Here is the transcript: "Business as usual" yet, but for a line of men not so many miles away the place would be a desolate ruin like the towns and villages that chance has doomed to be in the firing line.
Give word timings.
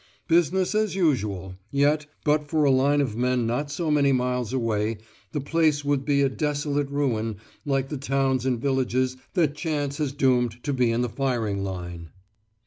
"Business 0.27 0.73
as 0.73 0.95
usual" 0.95 1.57
yet, 1.69 2.07
but 2.25 2.47
for 2.47 2.63
a 2.63 2.71
line 2.71 3.01
of 3.01 3.15
men 3.15 3.45
not 3.45 3.69
so 3.69 3.91
many 3.91 4.11
miles 4.11 4.51
away 4.51 4.97
the 5.31 5.39
place 5.39 5.85
would 5.85 6.05
be 6.05 6.23
a 6.23 6.27
desolate 6.27 6.89
ruin 6.89 7.35
like 7.67 7.89
the 7.89 7.97
towns 7.97 8.43
and 8.43 8.59
villages 8.59 9.15
that 9.35 9.53
chance 9.53 9.99
has 9.99 10.11
doomed 10.11 10.55
to 10.63 10.73
be 10.73 10.89
in 10.89 11.01
the 11.01 11.07
firing 11.07 11.63
line. 11.63 12.09